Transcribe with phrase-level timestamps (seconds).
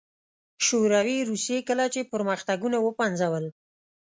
[0.65, 3.45] شوروي روسيې کله چې پرمختګونه وپنځول